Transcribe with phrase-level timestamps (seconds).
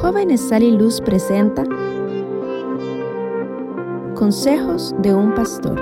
[0.00, 1.62] Jóvenes Sal y Luz presenta
[4.14, 5.78] Consejos de un Pastor.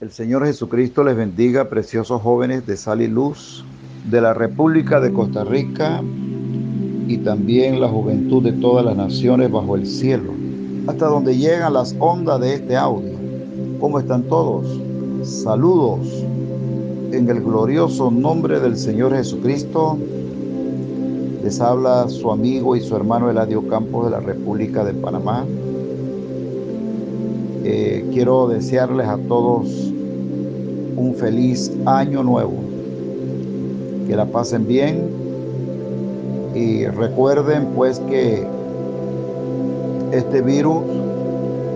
[0.00, 3.64] El Señor Jesucristo les bendiga, preciosos jóvenes de Sal y Luz
[4.08, 6.00] de la República de Costa Rica
[7.08, 10.34] y también la juventud de todas las naciones bajo el cielo,
[10.86, 13.14] hasta donde llegan las ondas de este audio.
[13.80, 14.66] ¿Cómo están todos?
[15.22, 16.06] Saludos
[17.10, 19.96] en el glorioso nombre del Señor Jesucristo.
[21.42, 25.46] Les habla su amigo y su hermano Eladio Campos de la República de Panamá.
[27.64, 29.66] Eh, quiero desearles a todos
[30.96, 32.54] un feliz año nuevo.
[34.06, 35.27] Que la pasen bien
[36.54, 38.46] y recuerden pues que
[40.12, 40.82] este virus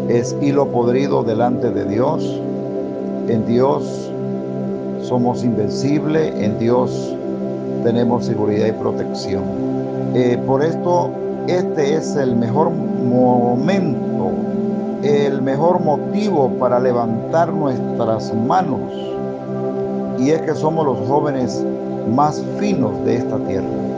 [0.08, 2.40] es hilo podrido delante de Dios.
[3.28, 4.10] En Dios
[5.02, 7.14] somos invencibles, en Dios
[7.84, 9.42] tenemos seguridad y protección.
[10.14, 11.10] Eh, por esto,
[11.46, 14.30] este es el mejor momento,
[15.02, 18.92] el mejor motivo para levantar nuestras manos.
[20.18, 21.64] Y es que somos los jóvenes
[22.14, 23.91] más finos de esta tierra.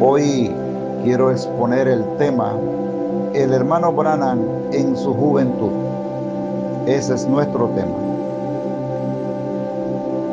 [0.00, 0.50] Hoy
[1.04, 2.52] quiero exponer el tema
[3.32, 4.40] El hermano Branham
[4.72, 5.70] en su juventud.
[6.86, 7.94] Ese es nuestro tema.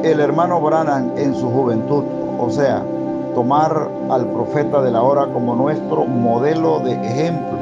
[0.04, 2.04] El hermano Branham en su juventud,
[2.40, 2.84] o sea,
[3.36, 7.60] tomar al profeta de la hora como nuestro modelo de ejemplo.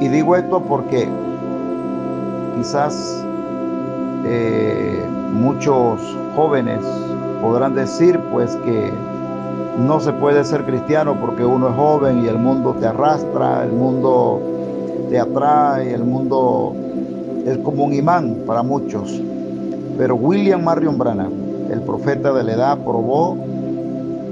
[0.00, 1.08] Y digo esto porque
[2.58, 3.24] quizás
[4.26, 5.98] eh, muchos
[6.36, 6.80] jóvenes
[7.40, 8.92] podrán decir pues que
[9.78, 13.72] no se puede ser cristiano porque uno es joven y el mundo te arrastra, el
[13.72, 14.40] mundo
[15.08, 16.74] te atrae, el mundo
[17.46, 19.20] es como un imán para muchos.
[19.96, 21.32] Pero William Marion Branham,
[21.70, 23.36] el profeta de la edad, probó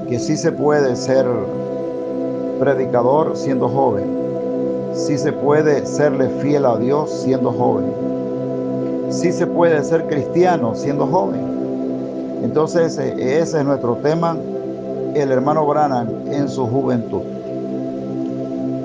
[0.08, 1.26] que sí se puede ser
[2.58, 4.04] predicador siendo joven,
[4.92, 7.92] sí se puede serle fiel a Dios siendo joven,
[9.08, 11.40] sí se puede ser cristiano siendo joven.
[12.42, 14.36] Entonces ese es nuestro tema
[15.14, 17.22] el hermano Branham en su juventud.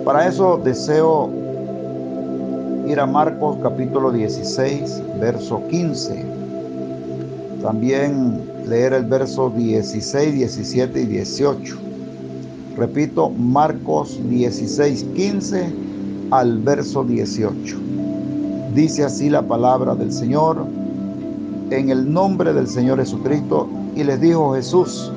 [0.04, 1.30] Para eso deseo
[2.88, 6.24] ir a Marcos capítulo 16, verso 15.
[7.62, 11.78] También leer el verso 16, 17 y 18.
[12.78, 15.74] Repito, Marcos 16, 15
[16.32, 17.78] al verso 18.
[18.76, 20.66] Dice así la palabra del Señor
[21.70, 25.12] en el nombre del Señor Jesucristo y les dijo Jesús,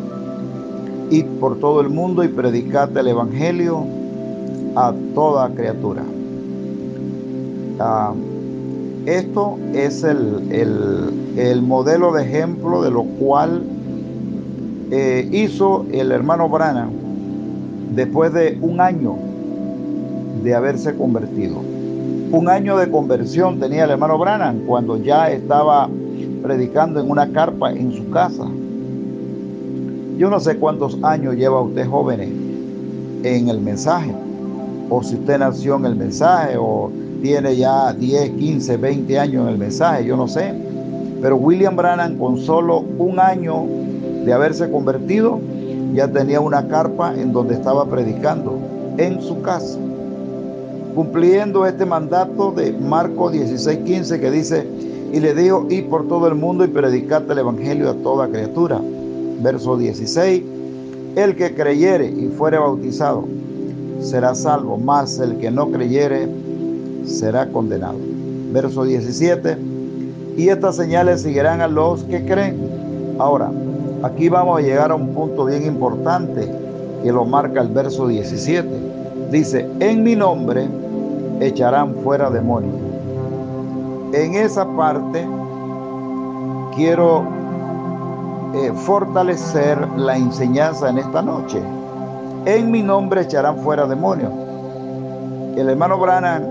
[1.11, 3.85] Id por todo el mundo y predicad el Evangelio
[4.75, 6.03] a toda criatura.
[7.81, 8.13] Ah,
[9.07, 13.63] esto es el, modelo de ejemplo de lo cual
[14.91, 16.89] eh, hizo el hermano Brana
[17.95, 19.17] después de un año
[20.43, 21.57] de haberse convertido.
[22.31, 25.89] Un año de conversión tenía el hermano Branham cuando ya estaba
[26.43, 28.45] predicando en una carpa en su casa.
[30.19, 32.31] Yo no sé cuántos años lleva usted jóvenes
[33.23, 34.13] en el mensaje,
[34.91, 36.91] o si usted nació en el mensaje, o
[37.23, 40.53] tiene ya 10, 15, 20 años en el mensaje, yo no sé.
[41.23, 43.65] Pero William Branham con solo un año
[44.25, 45.39] de haberse convertido,
[45.95, 48.59] ya tenía una carpa en donde estaba predicando,
[48.97, 49.79] en su casa,
[50.97, 54.67] cumpliendo este mandato de Marcos 16, 15 que dice,
[55.13, 58.81] y le dijo, y por todo el mundo y predicate el Evangelio a toda criatura
[59.41, 60.43] verso 16,
[61.17, 63.25] el que creyere y fuere bautizado
[64.01, 66.29] será salvo, mas el que no creyere
[67.05, 67.99] será condenado.
[68.53, 69.57] Verso 17,
[70.37, 72.57] y estas señales seguirán a los que creen.
[73.19, 73.51] Ahora,
[74.03, 76.49] aquí vamos a llegar a un punto bien importante
[77.03, 78.69] que lo marca el verso 17.
[79.31, 80.69] Dice, en mi nombre
[81.41, 82.75] echarán fuera demonios.
[84.13, 85.27] En esa parte
[86.75, 87.25] quiero
[88.59, 91.61] eh, fortalecer la enseñanza en esta noche.
[92.45, 94.33] En mi nombre echarán fuera demonios.
[95.57, 96.43] El hermano Branham,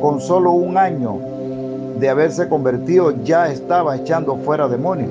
[0.00, 1.18] con solo un año
[1.98, 5.10] de haberse convertido, ya estaba echando fuera demonios.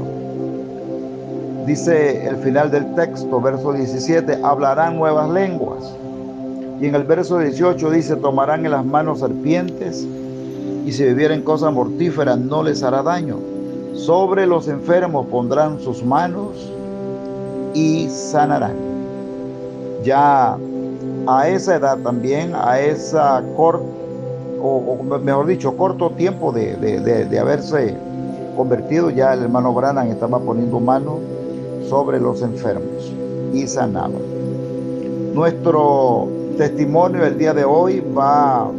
[1.66, 5.94] Dice el final del texto, verso 17, hablarán nuevas lenguas.
[6.80, 10.08] Y en el verso 18 dice, tomarán en las manos serpientes
[10.86, 13.51] y si bebieren cosas mortíferas no les hará daño.
[13.94, 16.72] Sobre los enfermos pondrán sus manos
[17.74, 18.76] y sanarán.
[20.04, 20.58] Ya
[21.28, 23.86] a esa edad también, a esa corta,
[24.62, 27.96] o, mejor dicho, corto tiempo de, de, haberse
[28.56, 31.20] convertido, ya el hermano Branham estaba poniendo mano
[31.90, 33.12] sobre los enfermos
[33.54, 34.20] y sanaba.
[35.34, 36.28] Nuestro
[36.58, 38.70] testimonio el día de hoy va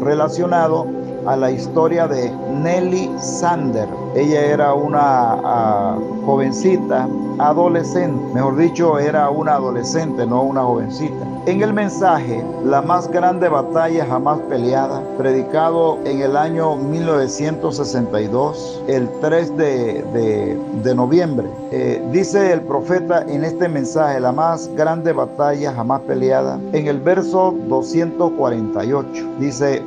[0.00, 0.86] relacionado
[1.26, 2.30] a la historia de
[2.62, 4.03] Nelly Sander.
[4.14, 7.08] Ella era una ah, jovencita,
[7.38, 11.26] adolescente, mejor dicho, era una adolescente, no una jovencita.
[11.46, 19.08] En el mensaje, la más grande batalla jamás peleada, predicado en el año 1962, el
[19.20, 26.02] 3 de, noviembre, eh, dice el profeta en este mensaje, la más grande batalla jamás
[26.02, 29.82] peleada, en el verso 248, dice,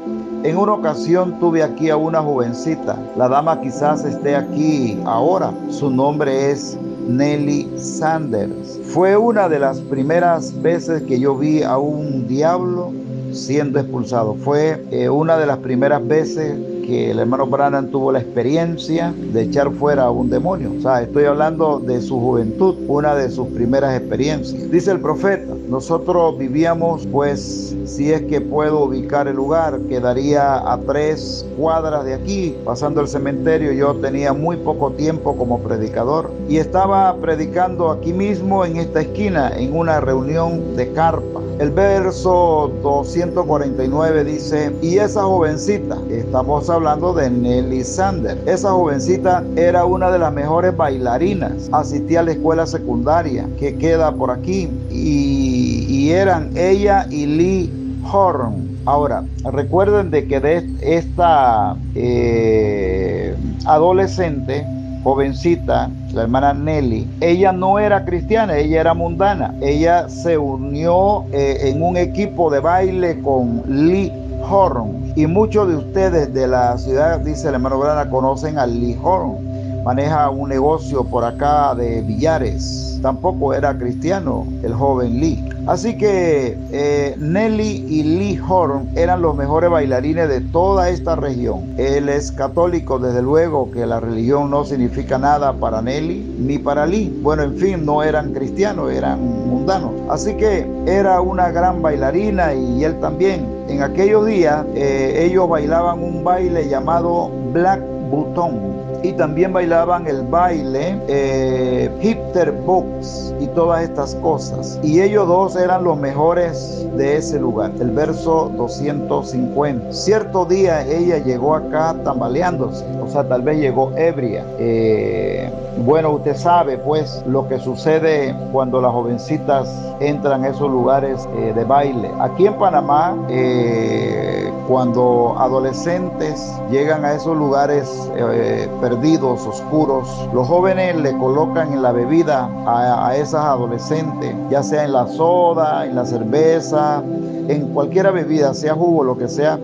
[0.47, 2.97] en una ocasión tuve aquí a una jovencita.
[3.17, 5.53] La dama quizás esté aquí ahora.
[5.69, 8.79] Su nombre es Nelly Sanders.
[8.85, 12.93] Fue una de las primeras veces que yo vi a un diablo
[13.33, 14.35] siendo expulsado.
[14.35, 19.41] Fue eh, una de las primeras veces que el hermano Branham tuvo la experiencia de
[19.41, 20.71] echar fuera a un demonio.
[20.77, 24.71] O sea, estoy hablando de su juventud, una de sus primeras experiencias.
[24.71, 30.79] Dice el profeta, nosotros vivíamos, pues, si es que puedo ubicar el lugar, quedaría a
[30.79, 33.73] tres cuadras de aquí, pasando el cementerio.
[33.73, 39.51] Yo tenía muy poco tiempo como predicador y estaba predicando aquí mismo en esta esquina,
[39.57, 41.36] en una reunión de carpa.
[41.59, 49.83] El verso 249 dice, y esa jovencita, estamos hablando de Nelly Sander, esa jovencita era
[49.83, 56.11] una de las mejores bailarinas, asistía a la escuela secundaria que queda por aquí y,
[56.11, 58.77] eran ella y Lee Horn.
[58.85, 64.65] Ahora, recuerden de que de esta eh, adolescente,
[65.07, 69.55] jovencita, la hermana Nelly, ella no era cristiana, ella era mundana.
[69.61, 74.11] Ella se unió eh, en un equipo de baile con Lee
[74.49, 75.13] Horn.
[75.15, 79.83] Y muchos de ustedes de la ciudad, dice el hermano Grana, conocen a Lee Horn.
[79.85, 82.99] Maneja un negocio por acá de billares.
[83.01, 85.41] Tampoco era cristiano el joven Lee.
[85.67, 91.73] Así que eh, Nelly y Lee Horn eran los mejores bailarines de toda esta región.
[91.77, 96.87] Él es católico, desde luego que la religión no significa nada para Nelly ni para
[96.87, 97.19] Lee.
[97.21, 99.91] Bueno, en fin, no eran cristianos, eran mundanos.
[100.09, 103.45] Así que era una gran bailarina y él también.
[103.67, 110.23] En aquellos días eh, ellos bailaban un baile llamado Black Button y también bailaban el
[110.23, 114.79] baile eh, Hipster Box y todas estas cosas.
[114.83, 117.71] Y ellos dos eran los mejores de ese lugar.
[117.79, 119.93] El verso 250.
[119.93, 124.43] Cierto día ella llegó acá tambaleándose, o sea, tal vez llegó ebria.
[124.59, 125.49] Eh,
[125.85, 129.69] bueno, usted sabe pues lo que sucede cuando las jovencitas
[129.99, 132.09] entran a esos lugares eh, de baile.
[132.19, 140.95] Aquí en Panamá, eh, cuando adolescentes llegan a esos lugares eh, perdidos, oscuros, los jóvenes
[140.97, 145.95] le colocan en la bebida a, a esas adolescentes, ya sea en la soda, en
[145.95, 147.01] la cerveza,
[147.47, 149.57] en cualquier bebida, sea jugo, lo que sea,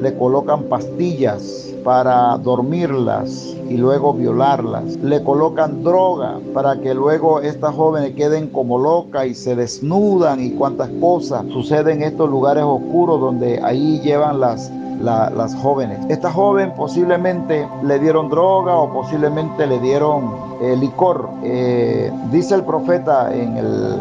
[0.00, 4.96] le colocan pastillas para dormirlas y luego violarlas.
[4.96, 10.50] Le colocan droga para que luego estas jóvenes queden como locas y se desnudan y
[10.50, 15.98] cuantas cosas suceden en estos lugares oscuros donde ahí llevan las las jóvenes.
[16.08, 21.28] Esta joven posiblemente le dieron droga o posiblemente le dieron eh, licor.
[21.44, 23.96] Eh, dice el profeta en el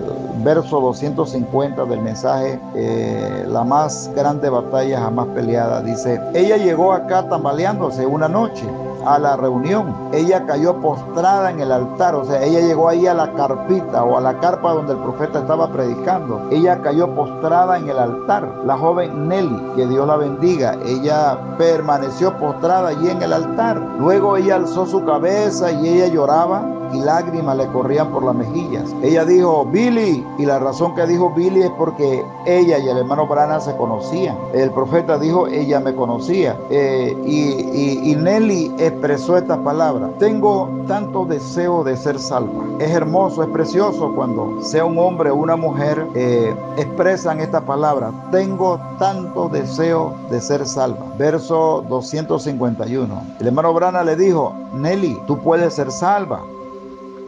[0.47, 5.81] verso 250 del mensaje, eh, la más grande batalla jamás peleada.
[5.81, 8.65] Dice, ella llegó acá tambaleándose una noche
[9.05, 9.93] a la reunión.
[10.13, 14.17] Ella cayó postrada en el altar, o sea, ella llegó ahí a la carpita o
[14.17, 16.47] a la carpa donde el profeta estaba predicando.
[16.49, 18.49] Ella cayó postrada en el altar.
[18.65, 23.77] La joven Nelly, que Dios la bendiga, ella permaneció postrada allí en el altar.
[23.99, 28.93] Luego ella alzó su cabeza y ella lloraba y lágrimas le corrían por las mejillas.
[29.01, 33.27] Ella dijo, Billy, y la razón que dijo Billy es porque ella y el hermano
[33.27, 34.37] Brana se conocían.
[34.53, 36.57] El profeta dijo, ella me conocía.
[36.69, 42.65] Eh, y, Nelly expresó estas palabras, tengo tanto deseo de ser salva.
[42.79, 48.11] Es hermoso, es precioso cuando sea un hombre o una mujer eh, expresan esta palabra,
[48.31, 51.05] tengo tanto deseo de ser salva.
[51.17, 53.23] Verso 251.
[53.39, 56.41] El hermano Brana le dijo, Nelly, tú puedes ser salva.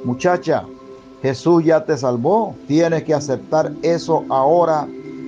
[0.04, 0.66] Muchacha,
[1.22, 2.56] Jesús ya te salvó.
[2.68, 4.88] Tienes que aceptar eso ahora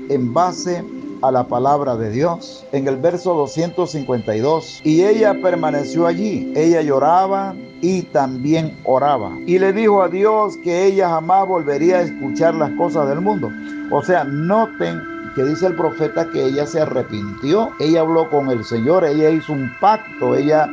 [0.09, 0.83] en base
[1.21, 2.65] a la palabra de Dios.
[2.71, 6.51] En el verso 252, y ella permaneció allí.
[6.55, 9.31] Ella lloraba y también oraba.
[9.45, 13.49] Y le dijo a Dios que ella jamás volvería a escuchar las cosas del mundo.
[13.91, 14.99] O sea, noten
[15.35, 19.53] que dice el profeta que ella se arrepintió, ella habló con el Señor, ella hizo
[19.53, 20.67] un pacto, ella,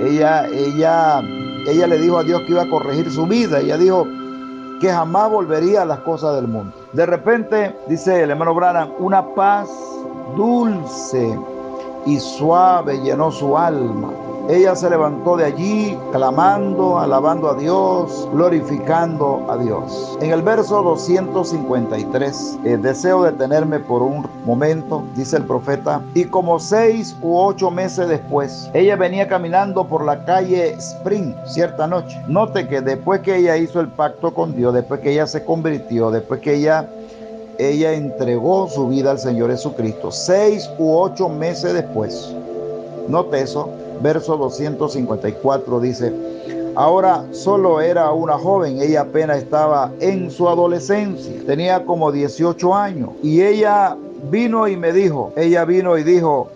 [0.00, 1.22] ella, ella,
[1.66, 4.06] ella le dijo a Dios que iba a corregir su vida, ella dijo
[4.80, 6.74] que jamás volvería a las cosas del mundo.
[6.92, 9.68] De repente, dice el hermano Branham, una paz
[10.36, 11.38] dulce
[12.06, 14.10] y suave llenó su alma.
[14.50, 20.18] Ella se levantó de allí clamando, alabando a Dios, glorificando a Dios.
[20.20, 26.58] En el verso 253, eh, deseo detenerme por un momento, dice el profeta, y como
[26.58, 32.20] seis u ocho meses después, ella venía caminando por la calle Spring cierta noche.
[32.26, 36.10] Note que después que ella hizo el pacto con Dios, después que ella se convirtió,
[36.10, 36.90] después que ella
[37.58, 40.10] ella entregó su vida al Señor Jesucristo.
[40.10, 42.34] Seis u ocho meses después.
[43.06, 43.68] Note eso.
[44.00, 46.12] Verso 254 dice,
[46.74, 53.10] ahora solo era una joven, ella apenas estaba en su adolescencia, tenía como 18 años.
[53.22, 53.96] Y ella
[54.30, 56.48] vino y me dijo, ella vino y dijo,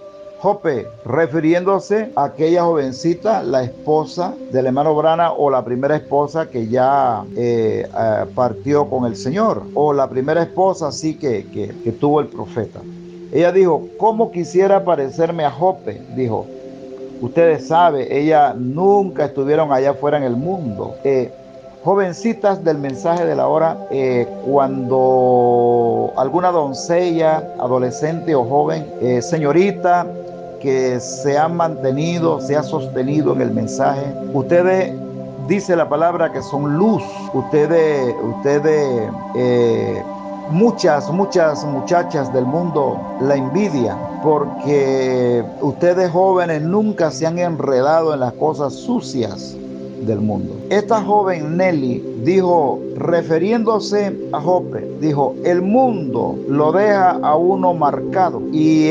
[0.44, 6.68] Jope, refiriéndose a aquella jovencita, la esposa del hermano Brana o la primera esposa que
[6.68, 12.20] ya eh, eh, partió con el Señor, o la primera esposa sí que, que, tuvo
[12.20, 12.80] el profeta.
[13.32, 16.02] Ella dijo, ¿cómo quisiera parecerme a Jope?
[16.14, 16.44] Dijo,
[17.24, 20.94] ustedes saben, ella nunca estuvieron allá afuera en el mundo.
[21.04, 21.32] Eh,
[21.82, 23.76] jovencitas del mensaje de la hora,
[24.46, 28.86] cuando alguna doncella, adolescente o joven,
[29.20, 30.06] señorita,
[30.64, 34.14] que se ha mantenido, se ha sostenido en el mensaje.
[34.32, 34.94] Ustedes
[35.46, 37.02] dice la palabra que son luz.
[37.34, 40.02] Ustedes, ustedes, eh,
[40.50, 48.20] muchas, muchas muchachas del mundo la envidian porque ustedes jóvenes nunca se han enredado en
[48.20, 49.56] las cosas sucias
[50.06, 50.54] del mundo.
[50.70, 58.42] Esta joven Nelly dijo, refiriéndose a Jope, dijo, el mundo lo deja a uno marcado
[58.52, 58.88] y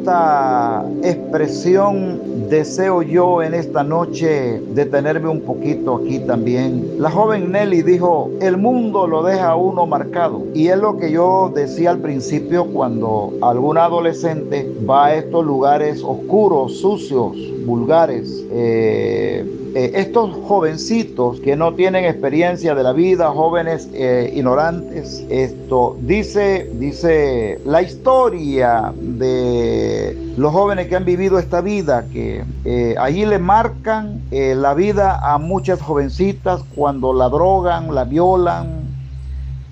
[0.00, 6.94] esta expresión deseo yo en esta noche detenerme un poquito aquí también.
[6.98, 10.42] La joven Nelly dijo, el mundo lo deja uno marcado.
[10.54, 16.02] Y es lo que yo decía al principio cuando algún adolescente va a estos lugares
[16.02, 18.42] oscuros, sucios, vulgares.
[18.50, 25.96] Eh, eh, estos jovencitos que no tienen experiencia de la vida, jóvenes eh, ignorantes, esto
[26.00, 29.89] dice, dice la historia de
[30.36, 35.38] los jóvenes que han vivido esta vida, que eh, allí le marcan la vida a
[35.38, 38.88] muchas jovencitas cuando la drogan, la violan,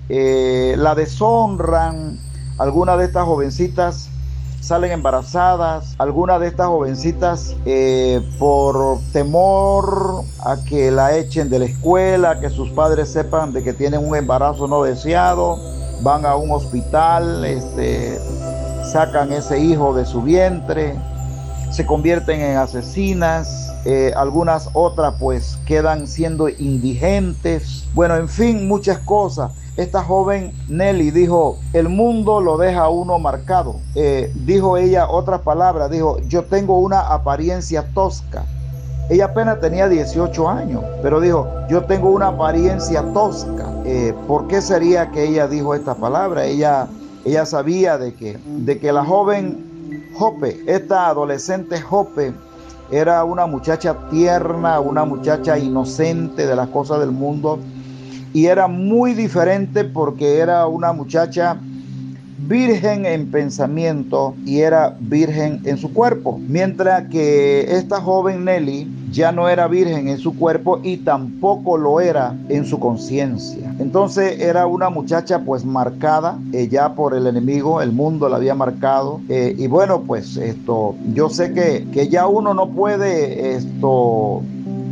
[0.09, 2.17] la deshonran.
[2.57, 4.09] Algunas de estas jovencitas
[4.61, 5.95] salen embarazadas.
[5.97, 12.49] Algunas de estas jovencitas eh, por temor a que la echen de la escuela, que
[12.49, 15.57] sus padres sepan de que tienen un embarazo no deseado,
[16.01, 18.19] van a un hospital, este,
[18.89, 20.95] sacan ese hijo de su vientre,
[21.71, 23.67] se convierten en asesinas.
[23.85, 27.85] Eh, algunas otras pues quedan siendo indigentes.
[27.93, 29.51] Bueno, en fin, muchas cosas.
[29.77, 33.75] Esta joven Nelly dijo, el mundo lo deja uno marcado.
[33.95, 38.43] Eh, dijo ella otras palabras, dijo, yo tengo una apariencia tosca.
[39.09, 43.71] Ella apenas tenía 18 años, pero dijo, yo tengo una apariencia tosca.
[43.85, 46.45] Eh, ¿Por qué sería que ella dijo esta palabra?
[46.45, 46.87] Ella,
[47.25, 52.33] ella sabía de que, de que la joven Jope, esta adolescente Jope,
[52.91, 57.59] era una muchacha tierna, una muchacha inocente de las cosas del mundo
[58.33, 61.57] y era muy diferente porque era una muchacha
[62.47, 66.39] virgen en pensamiento y era virgen en su cuerpo.
[66.47, 71.99] Mientras que esta joven Nelly ya no era virgen en su cuerpo y tampoco lo
[72.01, 73.73] era en su conciencia.
[73.79, 78.55] Entonces era una muchacha pues marcada eh, ya por el enemigo, el mundo la había
[78.55, 79.21] marcado.
[79.29, 84.43] Eh, y bueno, pues esto, yo sé que, que ya uno no puede esto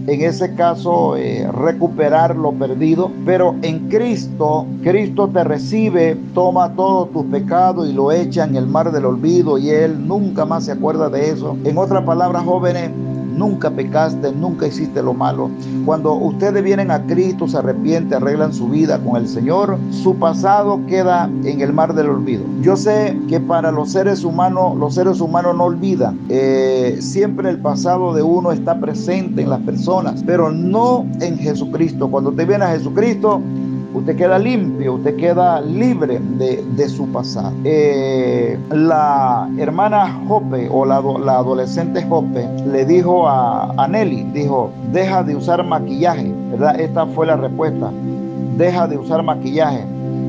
[0.07, 7.11] en ese caso eh, recuperar lo perdido, pero en Cristo, Cristo te recibe, toma todos
[7.11, 10.71] tus pecados y lo echa en el mar del olvido y Él nunca más se
[10.71, 11.57] acuerda de eso.
[11.65, 12.89] En otras palabras, jóvenes,
[13.37, 15.49] nunca pecaste, nunca hiciste lo malo.
[15.85, 20.79] Cuando ustedes vienen a Cristo, se arrepienten, arreglan su vida con el Señor, su pasado
[20.87, 22.43] queda en el mar del olvido.
[22.61, 26.19] Yo sé que para los seres humanos, los seres humanos no olvidan.
[26.29, 32.09] Eh, siempre el pasado de uno está presente en las personas, pero no en Jesucristo.
[32.09, 33.41] Cuando te viene a Jesucristo,
[33.97, 37.51] usted queda limpio, usted queda libre de, su pasado.
[37.63, 45.35] Eh, la hermana Jope o la, adolescente Jope le dijo a, Nelly, dijo, deja de
[45.35, 46.79] usar maquillaje, ¿verdad?
[46.79, 47.91] Esta fue la respuesta,
[48.57, 49.83] deja de usar maquillaje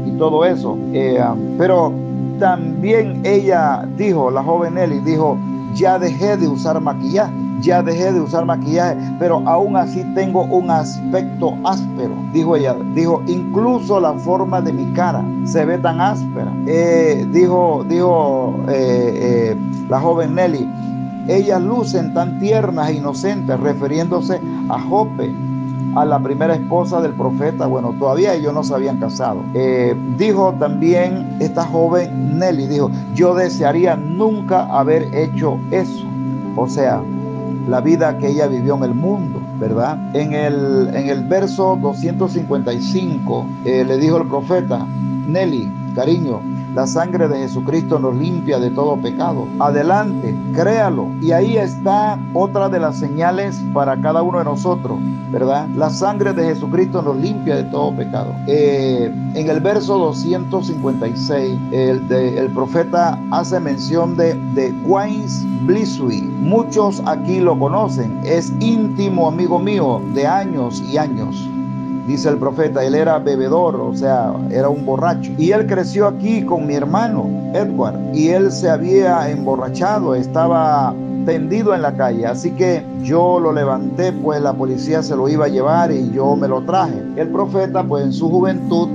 [0.07, 0.77] y todo eso.
[0.93, 1.23] Eh,
[1.57, 1.93] pero
[2.39, 5.37] también ella dijo, la joven Nelly dijo,
[5.75, 10.71] ya dejé de usar maquillaje, ya dejé de usar maquillaje, pero aún así tengo un
[10.71, 16.53] aspecto áspero, dijo ella, dijo, incluso la forma de mi cara se ve tan áspera.
[16.67, 19.57] Eh, dijo, dijo eh, eh,
[19.89, 20.69] la joven Nelly,
[21.29, 25.35] ellas lucen tan tiernas e inocentes, refiriéndose a Jope,
[25.95, 27.67] a la primera esposa del profeta.
[27.67, 29.43] Bueno, todavía ellos no se habían casado.
[30.17, 36.05] Dijo también esta joven Nelly, dijo, yo desearía nunca haber hecho eso.
[36.57, 37.03] O sea,
[37.69, 39.99] la vida que ella vivió en el mundo, ¿verdad?
[40.15, 44.87] En el, en el verso 255 eh, le dijo el profeta,
[45.27, 46.41] Nelly, cariño,
[46.79, 49.49] la sangre de Jesucristo nos limpia de todo pecado.
[49.59, 51.09] Adelante, créalo.
[51.21, 54.97] Y ahí está otra de las señales para cada uno de nosotros,
[55.33, 55.67] ¿verdad?
[55.75, 58.33] La sangre de Jesucristo nos limpia de todo pecado.
[58.47, 65.45] Eh, en el verso 256, el, el profeta hace mención de, de Quains.
[66.39, 68.21] Muchos aquí lo conocen.
[68.23, 71.49] Es íntimo amigo mío de años y años
[72.09, 75.31] dice el profeta, él era bebedor, o sea, era un borracho.
[75.37, 80.95] Y él creció aquí con mi hermano, Edward, y él se había emborrachado, estaba
[81.27, 82.27] tendido en la calle.
[82.27, 86.35] Así que yo lo levanté, pues la policía se lo iba a llevar y yo
[86.35, 87.03] me lo traje.
[87.17, 88.89] El profeta, pues en su juventud,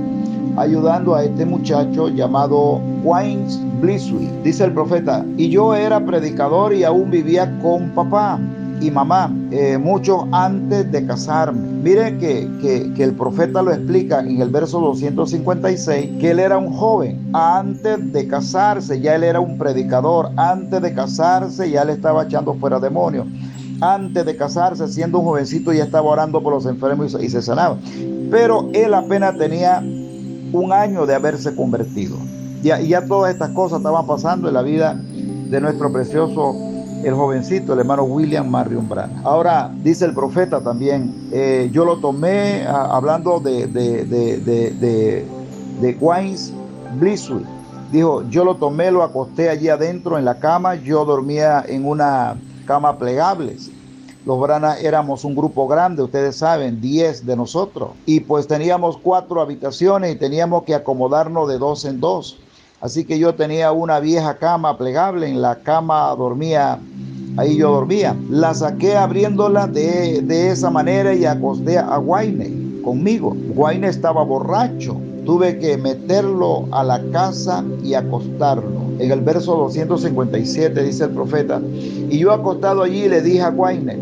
[0.56, 4.28] ayudando a este muchacho llamado Waynes Blisui.
[4.42, 8.40] Dice el profeta, y yo era predicador y aún vivía con papá
[8.80, 11.60] y mamá, eh, mucho antes de casarme.
[11.82, 12.48] Mire que,
[12.94, 18.12] que, el profeta lo explica en el verso 256, que él era un joven antes
[18.12, 22.80] de casarse, ya él era un predicador, antes de casarse ya le estaba echando fuera
[22.80, 23.26] demonios.
[23.80, 27.76] Antes de casarse, siendo un jovencito, ya estaba orando por los enfermos y se sanaba.
[28.30, 29.82] Pero él apenas tenía
[30.52, 32.16] un año de haberse convertido.
[32.62, 36.73] Ya, y ya todas estas cosas estaban pasando en la vida de nuestro precioso
[37.04, 39.20] el jovencito, el hermano William Marion Brana.
[39.24, 45.26] Ahora, dice el profeta también, eh, yo lo tomé hablando de, de, de, de,
[45.80, 46.52] de Wines
[47.92, 52.36] Dijo, yo lo tomé, lo acosté allí adentro en la cama, yo dormía en una
[52.66, 53.56] cama plegable.
[54.26, 57.90] Los Brana éramos un grupo grande, ustedes saben, 10 de nosotros.
[58.06, 62.38] Y pues teníamos cuatro habitaciones y teníamos que acomodarnos de dos en dos.
[62.80, 66.78] Así que yo tenía una vieja cama plegable, en la cama dormía,
[67.36, 68.16] ahí yo dormía.
[68.30, 73.34] La saqué abriéndola de, esa manera y acosté a Guaine conmigo.
[73.54, 74.96] Guaine estaba borracho.
[75.24, 78.82] Tuve que meterlo a la casa y acostarlo.
[78.98, 81.60] En el verso 257 dice el profeta,
[82.10, 83.96] y yo acostado allí le dije a Guaine,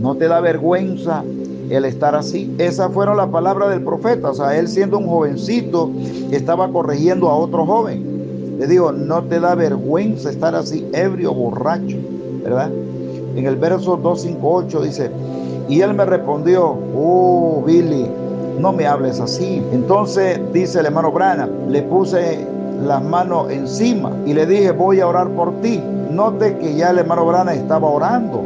[0.00, 1.22] ¿no te da vergüenza
[1.70, 2.54] el estar así.
[2.58, 4.30] Esas fueron las palabras del profeta.
[4.30, 5.90] O sea, él siendo un jovencito
[6.30, 8.56] estaba corrigiendo a otro joven.
[8.58, 11.96] Le digo, no te da vergüenza estar así, ebrio, borracho,
[12.42, 12.70] ¿verdad?
[13.36, 15.10] En el verso 258 dice,
[15.68, 18.10] y él me respondió, oh, Billy,
[18.58, 19.62] no me hables así.
[19.72, 22.44] Entonces dice el hermano Brana, le puse
[22.84, 25.80] las manos encima y le dije, voy a orar por ti.
[26.10, 28.42] Note que ya el hermano Brana estaba orando.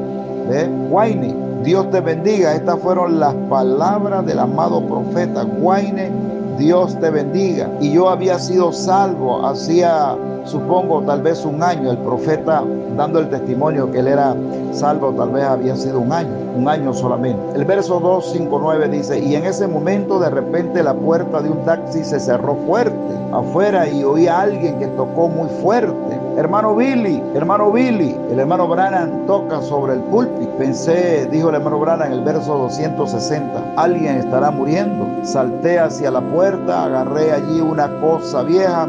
[0.90, 2.55] Guayne, Dios te bendiga.
[2.55, 6.11] Estas fueron las palabras del amado profeta Guaine.
[6.59, 7.70] Dios te bendiga.
[7.81, 11.90] Y yo había sido salvo hacía, supongo, tal vez un año.
[11.90, 12.64] El profeta
[12.96, 14.35] dando el testimonio que él era
[14.72, 17.40] salvo, tal vez había sido un año, un año solamente.
[17.55, 22.05] El verso 259 dice, y en ese momento de repente la puerta de un taxi
[22.05, 22.96] se cerró fuerte
[23.33, 26.21] afuera y oí a alguien que tocó muy fuerte.
[26.36, 30.50] Hermano Billy, hermano Billy, el hermano Branham toca sobre el púlpito.
[30.56, 35.06] Pensé, dijo el hermano Branham en el verso 260, alguien estará muriendo.
[35.24, 38.86] Salté hacia la puerta, agarré allí una cosa vieja,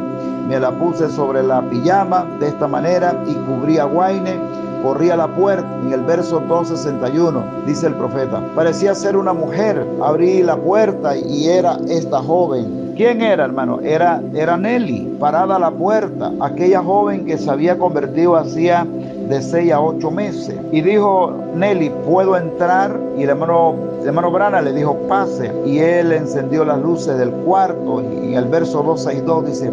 [0.48, 4.40] me la puse sobre la pijama de esta manera y cubrí a Guaine
[4.84, 5.68] corrí a la puerta.
[5.82, 9.88] En el verso 261 dice el profeta, parecía ser una mujer.
[10.02, 13.80] Abrí la puerta y era esta joven ¿Quién era, hermano?
[13.82, 18.86] Era, era Nelly, parada a la puerta, aquella joven que se había convertido hacía
[19.30, 20.56] de seis a ocho meses.
[20.72, 22.96] Y dijo, Nelly, ¿puedo entrar?
[23.18, 25.52] Y el hermano, el hermano Brana le dijo, pase.
[25.66, 28.02] Y él encendió las luces del cuarto.
[28.02, 29.72] Y en el verso 262 dice,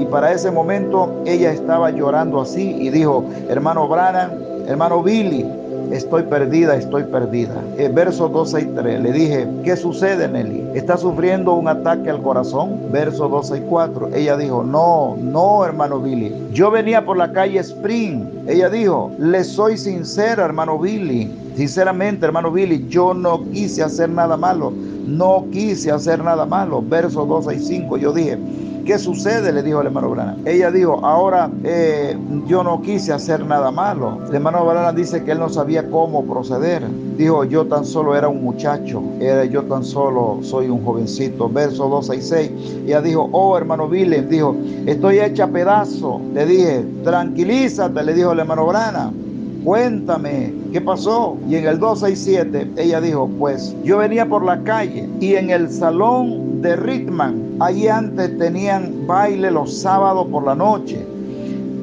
[0.00, 4.32] y para ese momento ella estaba llorando así y dijo, hermano Brana,
[4.66, 5.46] hermano Billy,
[5.92, 7.54] estoy perdida, estoy perdida.
[7.76, 10.70] El verso 2 y 3, le dije, ¿qué sucede, Nelly?
[10.74, 12.80] ¿Está sufriendo un ataque al corazón?
[12.90, 16.34] Verso 2 y 4, ella dijo, no, no, hermano Billy.
[16.52, 18.24] Yo venía por la calle Spring.
[18.48, 21.30] Ella dijo, le soy sincera, hermano Billy.
[21.56, 24.72] Sinceramente, hermano Billy, yo no quise hacer nada malo.
[25.06, 26.82] No quise hacer nada malo.
[26.82, 28.38] Verso 2 y 5, yo dije,
[28.84, 29.52] ¿qué sucede?
[29.52, 30.36] Le dijo el hermano Brana.
[30.44, 32.16] Ella dijo, ahora eh,
[32.46, 34.18] yo no quise hacer nada malo.
[34.28, 36.82] El hermano Brana dice que él no sabía cómo proceder.
[37.16, 41.48] Dijo, yo tan solo era un muchacho, era, yo tan solo soy un jovencito.
[41.48, 42.50] Verso 2 y 6.
[42.86, 46.20] Ella dijo, oh hermano Willem, dijo, estoy hecha pedazo.
[46.34, 49.12] Le dije, tranquilízate, le dijo el hermano Brana
[49.64, 51.36] cuéntame, ¿qué pasó?
[51.48, 55.70] Y en el 267 ella dijo, pues yo venía por la calle y en el
[55.70, 61.04] salón de Rickman, allí antes tenían baile los sábados por la noche.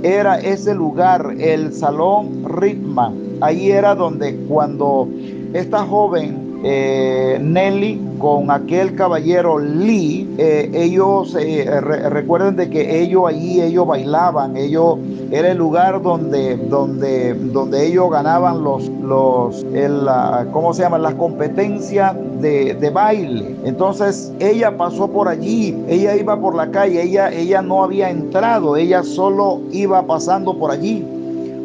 [0.02, 3.14] Era ese lugar, el salón Rickman.
[3.42, 5.08] Ahí era donde cuando
[5.54, 13.24] esta joven eh, Nelly con aquel caballero Lee, eh, ellos eh, recuerden de que ellos
[13.28, 14.98] allí ellos bailaban, ellos
[15.32, 20.08] era el lugar donde donde donde ellos ganaban los los el,
[20.52, 21.00] ¿cómo se llama?
[21.00, 23.56] las competencias de, de, baile.
[23.64, 28.76] Entonces ella pasó por allí, ella iba por la calle, ella ella no había entrado,
[28.76, 31.06] ella solo iba pasando por allí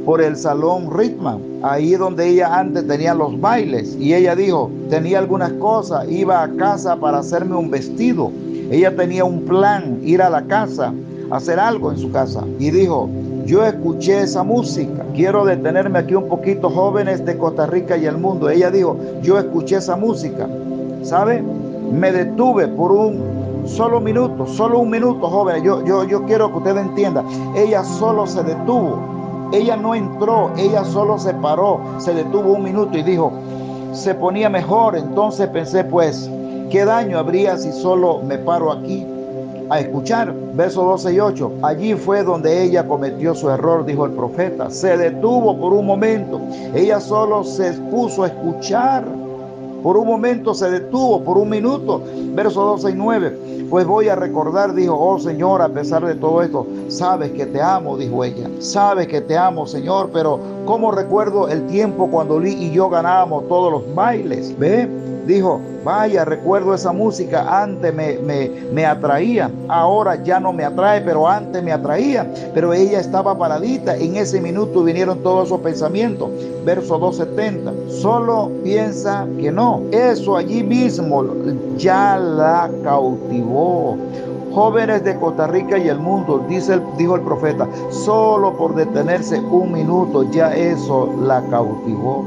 [0.05, 3.97] por el salón Ritman, ahí donde ella antes tenía los bailes.
[3.99, 8.31] Y ella dijo, tenía algunas cosas, iba a casa para hacerme un vestido.
[8.71, 10.93] Ella tenía un plan, ir a la casa,
[11.31, 12.45] hacer algo en su casa.
[12.59, 13.09] Y dijo,
[13.47, 15.05] yo escuché esa música.
[15.15, 18.51] Quiero detenerme aquí un poquito, jóvenes de Costa Rica y el mundo.
[18.51, 20.47] Ella dijo, yo escuché esa música.
[21.03, 21.43] ¿Sabe?
[21.93, 23.23] Me detuve por un
[23.67, 25.63] solo minuto, solo un minuto, jóvenes.
[25.63, 27.25] Yo, yo, yo quiero que usted entienda.
[27.57, 29.14] Ella solo se detuvo
[29.53, 33.33] ella no entró, ella solo se paró, se detuvo un minuto y dijo,
[33.93, 34.97] se ponía mejor.
[34.97, 36.29] Entonces pensé, pues,
[36.71, 39.07] ¿qué daño habría si solo me paro aquí
[39.71, 40.35] a escuchar?
[40.55, 41.53] Verso 12 y 8.
[41.63, 44.71] Allí fue donde ella cometió su error, dijo el profeta.
[44.71, 46.41] Se detuvo por un momento.
[46.75, 49.05] Ella solo se puso a escuchar.
[49.85, 52.01] Por un momento se detuvo, por un minuto.
[52.33, 53.67] Verso 12 y 9.
[53.69, 57.61] Pues voy a recordar, dijo, oh Señor, a pesar de todo esto, sabes que te
[57.61, 58.49] amo, dijo ella.
[58.61, 63.47] Sabes que te amo, Señor, pero ¿cómo recuerdo el tiempo cuando Lee y yo ganábamos
[63.47, 64.59] todos los bailes?
[64.59, 64.89] ¿Ve?
[65.27, 71.01] Dijo, vaya, recuerdo esa música, antes me, me, me, atraía, ahora ya no me atrae,
[71.01, 72.31] pero antes me atraía.
[72.53, 76.31] Pero ella estaba paradita, en ese minuto vinieron todos esos pensamientos.
[76.65, 81.25] Verso 270, solo piensa que no, eso allí mismo
[81.77, 83.99] ya la cautivó
[84.55, 89.73] jóvenes de Costa Rica y el mundo, dice dijo el profeta, solo por detenerse un
[89.73, 92.25] minuto ya eso la cautivó.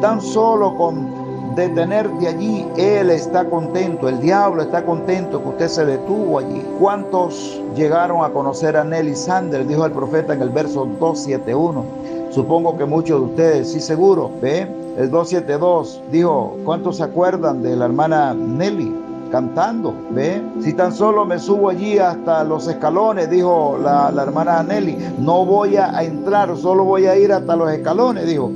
[0.00, 1.25] Tan solo con
[1.56, 6.62] detenerte allí, Él está contento, el diablo está contento que usted se detuvo allí.
[6.78, 9.66] ¿Cuántos llegaron a conocer a Nelly Sanders?
[9.66, 11.84] Dijo el profeta en el verso 271.
[12.30, 14.68] Supongo que muchos de ustedes, sí seguro, ¿ve?
[14.98, 19.04] El 272 dijo, ¿cuántos se acuerdan de la hermana Nelly?
[19.30, 20.40] cantando, ¿ve?
[20.60, 25.44] Si tan solo me subo allí hasta los escalones, dijo la, la hermana Nelly, no
[25.44, 28.52] voy a entrar, solo voy a ir hasta los escalones, dijo.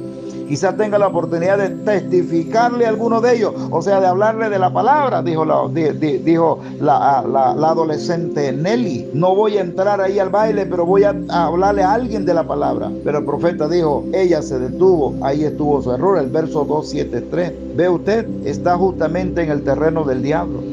[0.50, 4.58] Quizás tenga la oportunidad de testificarle a alguno de ellos, o sea, de hablarle de
[4.58, 9.10] la palabra, dijo la, dijo la, adolescente Nelly.
[9.14, 12.42] No voy a entrar ahí al baile, pero voy a, hablarle a alguien de la
[12.42, 12.90] palabra.
[13.04, 17.76] Pero el profeta dijo, ella se detuvo, ahí estuvo su error, el verso 273.
[17.76, 20.64] Ve usted, está justamente en el terreno del diablo.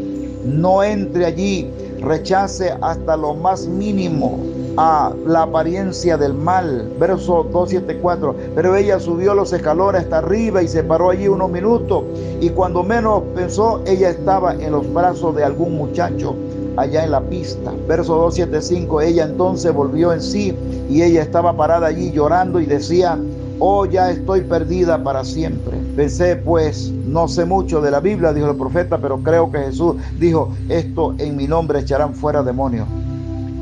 [0.43, 1.69] No entre allí,
[2.01, 4.39] rechace hasta lo más mínimo
[4.77, 6.91] a la apariencia del mal.
[6.99, 8.35] Verso 274.
[8.55, 12.03] Pero ella subió los escalones hasta arriba y se paró allí unos minutos.
[12.39, 16.35] Y cuando menos pensó, ella estaba en los brazos de algún muchacho
[16.77, 17.73] allá en la pista.
[17.87, 19.01] Verso 275.
[19.01, 20.55] Ella entonces volvió en sí
[20.89, 23.19] y ella estaba parada allí llorando y decía,
[23.59, 25.77] oh ya estoy perdida para siempre.
[25.95, 29.95] Pensé pues, no sé mucho de la Biblia, dijo el profeta, pero creo que Jesús
[30.19, 32.87] dijo, esto en mi nombre echarán fuera demonios.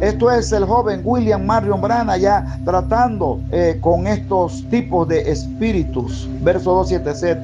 [0.06, 6.30] Esto es el joven William Marion Brana ya tratando eh, con estos tipos de espíritus.
[6.44, 7.42] Verso 277.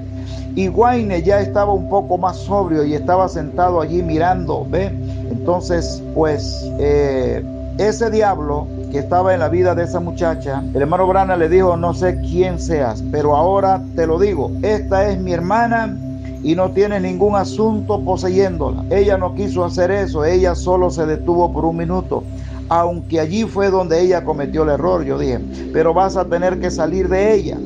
[0.55, 4.67] Y Wayne ya estaba un poco más sobrio y estaba sentado allí mirando.
[4.69, 4.91] ¿Ve?
[5.31, 7.43] Entonces, pues, eh,
[7.79, 11.75] ese diablo que estaba en la vida de esa muchacha, el hermano Brana le dijo,
[11.77, 15.97] no sé quién seas, pero ahora te lo digo, esta es mi hermana
[16.43, 18.83] y no tiene ningún asunto poseyéndola.
[18.91, 22.23] Ella no quiso hacer eso, ella solo se detuvo por un minuto
[22.71, 25.39] aunque allí fue donde ella cometió el error, yo dije,
[25.73, 27.57] pero vas a tener que salir de ella.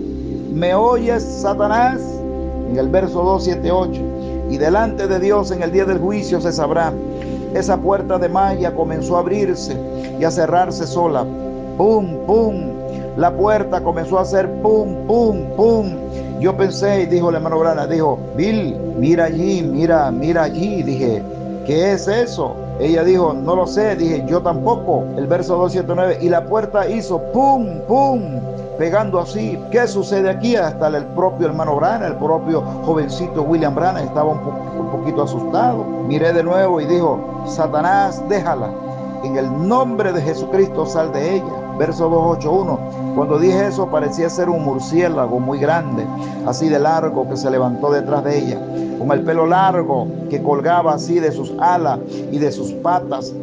[0.52, 2.02] ¿Me oyes, Satanás?
[2.72, 4.02] En el verso 278.
[4.50, 6.92] Y delante de Dios en el día del juicio se sabrá.
[7.54, 9.78] Esa puerta de malla comenzó a abrirse
[10.20, 11.24] y a cerrarse sola.
[11.78, 12.72] Pum, pum.
[13.16, 15.86] La puerta comenzó a hacer pum, pum, pum.
[16.40, 20.82] Yo pensé y dijo el hermano Brana, dijo, Bill, mira allí, mira, mira allí.
[20.82, 21.22] Dije,
[21.68, 22.65] ¿qué es eso?
[22.80, 23.96] Ella dijo, no lo sé.
[23.96, 25.04] Dije, yo tampoco.
[25.18, 26.20] El verso 279.
[26.22, 28.22] Y la puerta hizo pum, pum,
[28.78, 29.60] pegando así.
[29.72, 30.56] ¿Qué sucede aquí?
[30.56, 34.40] Hasta el propio hermano Brana, el propio jovencito William Brana estaba un,
[34.80, 35.84] un poquito asustado.
[36.08, 38.70] Miré de nuevo y dijo, Satanás, déjala.
[39.24, 41.65] En el nombre de Jesucristo sal de ella.
[41.78, 43.16] Verso 281.
[43.16, 46.06] Cuando dije eso parecía ser un murciélago muy grande,
[46.46, 48.60] así de largo que se levantó detrás de ella,
[48.98, 52.00] con el pelo largo que colgaba así de sus alas
[52.32, 53.34] y de sus patas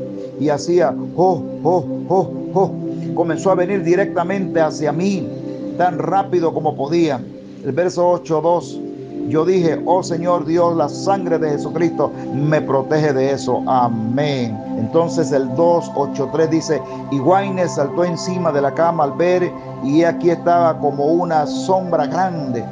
[0.40, 2.70] y hacía, oh, oh, oh, oh.
[3.14, 5.28] Comenzó a venir directamente hacia mí,
[5.76, 7.20] tan rápido como podía.
[7.64, 8.91] El verso 8.2
[9.28, 13.62] yo dije, oh Señor Dios, la sangre de Jesucristo me protege de eso.
[13.66, 14.58] Amén.
[14.78, 19.52] Entonces el 283 dice, y Guayne saltó encima de la cama al ver
[19.84, 22.64] y aquí estaba como una sombra grande.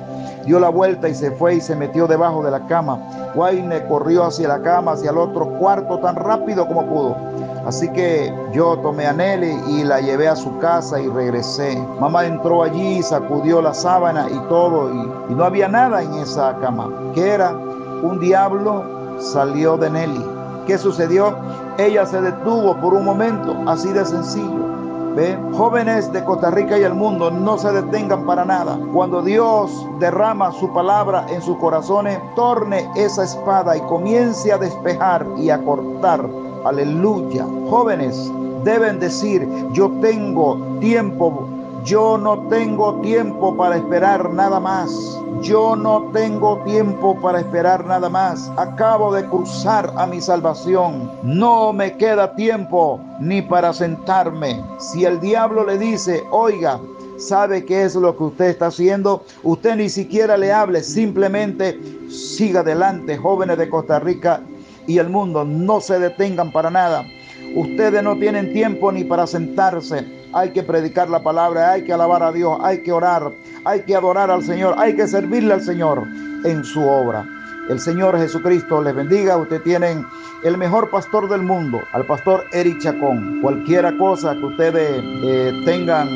[0.45, 2.99] Dio la vuelta y se fue y se metió debajo de la cama.
[3.35, 7.17] Guayne corrió hacia la cama, hacia el otro cuarto tan rápido como pudo.
[7.67, 11.77] Así que yo tomé a Nelly y la llevé a su casa y regresé.
[12.01, 16.91] Mamá entró allí, sacudió la sábana y todo y, no había nada en esa cama.
[17.15, 17.51] ¿Qué era?
[17.51, 18.85] Un diablo
[19.19, 20.25] salió de Nelly.
[20.67, 21.37] ¿Qué sucedió?
[21.79, 24.71] Ella se detuvo por un momento, así de sencillo.
[25.15, 25.37] ¿Ve?
[25.57, 28.79] Jóvenes de Costa Rica y el mundo, no se detengan para nada.
[28.93, 35.27] Cuando Dios derrama su palabra en sus corazones, torne esa espada y comience a despejar
[35.37, 36.25] y a cortar
[36.65, 37.47] Aleluya.
[37.69, 38.31] Jóvenes
[38.65, 41.49] deben decir, yo tengo tiempo,
[41.85, 45.19] yo no tengo tiempo para esperar nada más.
[45.41, 48.51] Yo no tengo tiempo para esperar nada más.
[48.59, 51.11] Acabo de cruzar a mi salvación.
[51.23, 54.63] No me queda tiempo ni para sentarme.
[54.79, 56.79] Si el diablo le dice, oiga,
[57.17, 62.61] sabe qué es lo que usted está haciendo, usted ni siquiera le hable, simplemente siga
[62.61, 64.43] adelante, jóvenes de Costa Rica
[64.87, 67.07] y el mundo no se detengan para nada.
[67.55, 70.05] Ustedes no tienen tiempo ni para sentarse.
[70.33, 73.33] Hay que predicar la palabra, hay que alabar a Dios, hay que orar,
[73.65, 76.07] hay que adorar al Señor, hay que servirle al Señor
[76.45, 77.27] en su obra.
[77.69, 79.37] El Señor Jesucristo les bendiga.
[79.37, 80.05] Ustedes tienen
[80.43, 83.41] el mejor pastor del mundo, al pastor Eric Chacón.
[83.43, 86.09] Cualquiera cosa que ustedes eh, tengan,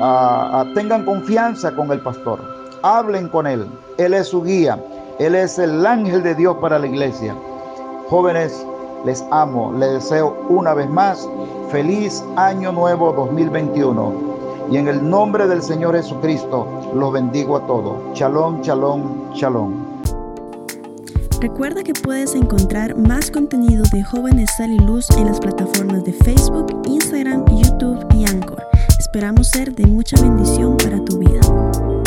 [0.00, 2.40] uh, uh, tengan confianza con el pastor.
[2.82, 3.66] Hablen con él.
[3.98, 4.78] Él es su guía.
[5.20, 7.36] Él es el ángel de Dios para la iglesia.
[8.10, 8.66] Jóvenes,
[9.04, 11.28] les amo, les deseo una vez más
[11.70, 14.30] feliz año nuevo 2021.
[14.72, 17.94] Y en el nombre del Señor Jesucristo los bendigo a todos.
[18.18, 19.72] Shalom, shalom, shalom.
[21.40, 26.12] Recuerda que puedes encontrar más contenido de Jóvenes Sal y Luz en las plataformas de
[26.12, 28.66] Facebook, Instagram, YouTube y Anchor.
[28.98, 31.99] Esperamos ser de mucha bendición para tu vida.